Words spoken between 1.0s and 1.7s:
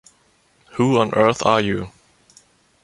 earth are